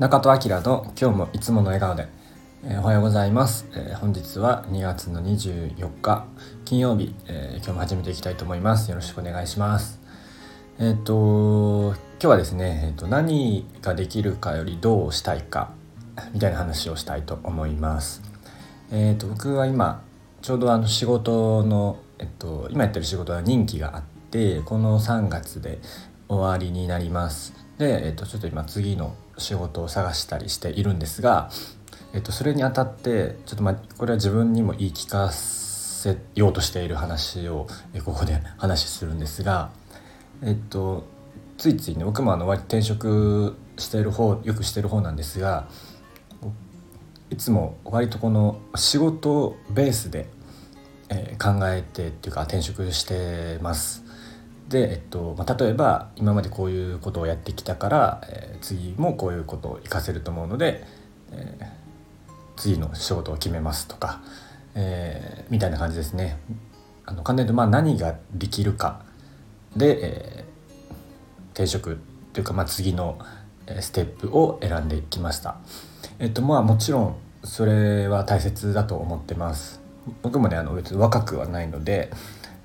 [0.00, 2.08] 中戸明の今日もいつもの笑顔で、
[2.64, 6.24] えー、おはようございます、えー、本日は2月の24日
[6.64, 8.88] 金曜日、えー、今日も始めていきたいと思います。
[8.88, 10.00] よろしくお願いします。
[10.78, 15.74] えっ、と今日はですね、えーと、何ができるかよりどうしたいか
[16.32, 18.22] みたいな話をしたいと思います。
[18.90, 20.02] えっ、と僕は今
[20.40, 25.78] ちょうどあの仕事のえっと今やってる仕事は任期があってこの3月で
[26.26, 27.52] 終わりになります。
[27.76, 31.50] で、えっと、ちょっと今次の仕事を探したりしているんですが、
[32.12, 37.66] えっと、それにあたってちょっとまあこれは自分にも言い聞かせようとしている話を
[38.04, 39.70] ここで 話するんですが、
[40.42, 41.04] えっと、
[41.58, 45.68] ついついね僕もあの割転職している方よくしてる方なんですが
[47.30, 50.28] いつも割とこの仕事ベースで、
[51.08, 54.09] え、考えてっていうか転職してます。
[54.70, 60.84] で、えっとまあ、例えば今までこういうことをやってきたから、えー、次もこういうことを活かせると思うので、
[61.32, 64.22] えー、次の仕事を決めますとか、
[64.76, 66.38] えー、みたいな感じですね。
[67.04, 69.02] あの簡単に、まあ、何ができるか
[69.76, 71.98] で、えー、転職
[72.32, 73.18] というか、まあ、次の
[73.80, 75.56] ステップを選んできました。
[76.20, 79.80] えっとまあもちろんそれは大切だと思ってます。
[80.22, 82.10] 僕もねあの別に若くはないので、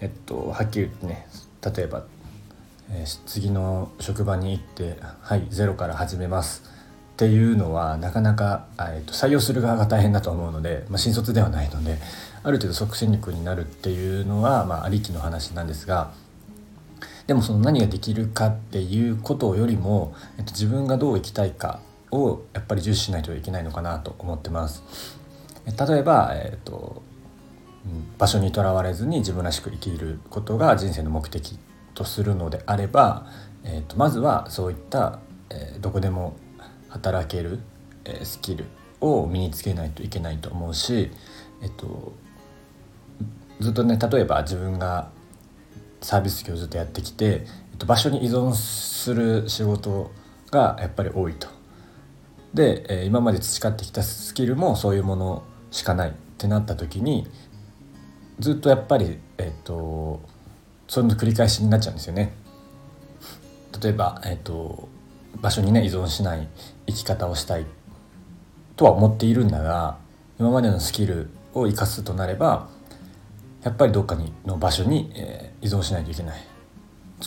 [0.00, 1.26] えっと、はっきり言ってね
[1.64, 2.04] 例えば、
[2.90, 6.62] えー、次の職場に行って「はいゼロから始めます」
[7.14, 11.98] っていうのはなかなか、えーと、採用する側が大変だと思うので、まあ、新卒ではないので
[12.42, 16.12] ある程度即戦力になるっていうのは、まあ、ありきの話なんですが
[17.26, 24.82] でもその何ができるかっていうことよりも、えーと、自分がどう生きたいかをやっぱり重視しないといけないのかなと思ってます。
[25.64, 27.02] 例えば、えーと
[28.18, 31.58] 場所にとらわれずに自分らしく生きることが人生の目的
[31.94, 33.26] とするのであれば、
[33.64, 35.18] えーと、まずはそういった、
[35.50, 36.36] えー、どこでも
[36.88, 37.60] 働ける、
[38.04, 38.66] えー、スキル
[39.00, 41.10] を身につけないといけないと思うし、
[41.60, 42.12] えっと、
[43.60, 45.10] ずっとね例えば自分が
[46.00, 50.12] サービス業をずっとやってきて、えっと、場所に依存する仕事
[50.50, 51.48] がやっぱり多いと。
[52.54, 57.26] で、えー、今まで培ってきたスキルもそういうものしかないってなった時に
[58.38, 60.20] ずっとやっぱりえっ、と
[60.88, 62.34] その繰り返しになっちゃうんですよね。
[63.82, 64.88] 例えば、えっ、と
[65.40, 66.48] 場所にね依存しない
[66.86, 67.66] 生き方をしたい
[68.76, 69.98] とは思っているんだが
[70.38, 72.68] 今までのスキルを生かすとなれば
[73.62, 76.40] やっぱりどっかにの場所に、えー、依存しないといけない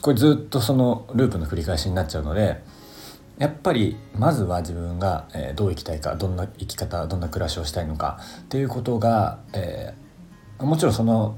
[0.00, 2.62] これずっとそのループの繰り返しになっちゃうので
[3.38, 9.94] やっぱりまずは自分が、えー、どう生きたいかどんな生き方どんな暮らしをしたいのかっていうことが、え
[10.58, 11.36] もちろんその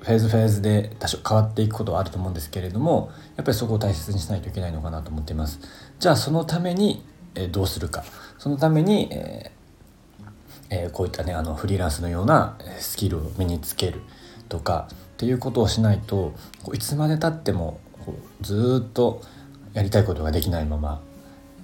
[0.00, 5.60] フェーズフェーズで多少変わっていくことはあると思うんですけれどもやっぱりそこを大切にしないといけないのかなと思っています
[5.98, 8.04] じゃあそのために、え、どうするか
[8.38, 14.00] そのために、え、こういったねあのフリーランスのようなスキルを身につける
[14.48, 16.34] とかっていうことをしないと
[16.72, 17.80] いつまでたっても
[18.40, 19.22] ずっと
[19.72, 21.00] やりたいことができないまま、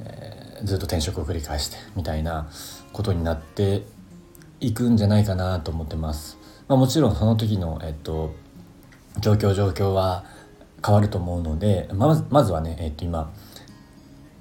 [0.05, 2.49] え、ずっと転職を繰り返してみたいな
[2.93, 3.83] ことになって
[4.61, 6.44] いくんじゃないかなと思ってます。
[6.69, 8.35] まあ、もちろんその時の、えっと、
[9.21, 10.25] 状況状況は
[10.85, 13.33] 変わると思うのでまずまずはね、えっと、今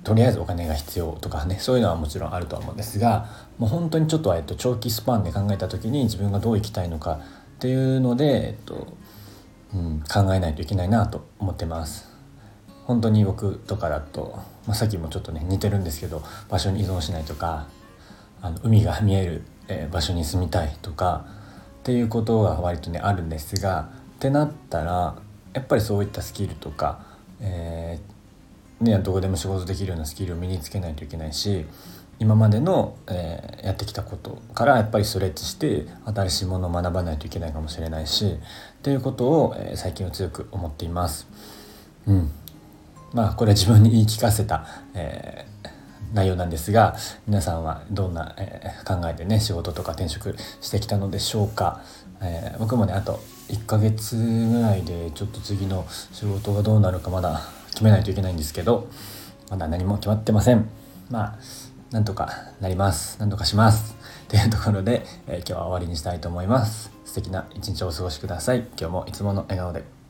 [0.03, 7.19] とりあえずお金が必要とかねそういうのはもちろんあるとは思うんですがもう本当にちょっと,、えっと長期スパンで考えた時に自分がどう生きたいのか
[7.55, 8.97] っていうので、えっと
[9.73, 12.13] うん、考えないといけないなと思ってます。
[12.85, 17.67] 本当に僕とかだと、まあ、さっきもちょっとね似てるんですけど場所に依存しないとか
[18.41, 21.25] あの海が見える、えー、場所に住みたいとか
[21.83, 25.17] っていうことが割とねあるんですがってなったら
[25.53, 27.03] やっぱりそういったスキルとか、
[27.41, 31.65] えー、ね、どこでも仕事できるようなスキルを身につけないといけないし
[32.19, 41.27] 今までの、えー、やってきたことからやっぱりストレッチして新しいものを学ばないといけないかもしれないしっていうことを、えー、最近は強く思っています。
[42.07, 42.31] うん、
[43.11, 45.45] まあこれは自分に言い聞かせた、え
[46.13, 46.95] 内容なんですが
[47.27, 51.81] 皆さんはどんな、えー、考えでね仕事とか転職してきたのでしょうか、
[52.21, 53.19] えー、僕もねあと
[53.49, 58.87] 1ヶ月ぐらいでちょっと次の仕事がどうなるかまだ決めないといけないんですけど
[59.49, 60.69] まだ何も決まってません。
[61.09, 61.39] まあ
[61.91, 63.19] なんとかなります。
[63.19, 63.95] なんとかします。
[64.27, 66.91] というところで、えー、今日は終わりにしたいと思います。
[67.05, 68.65] 素敵な一日をお過ごしください。
[68.79, 70.02] 今日もいつもの笑顔で。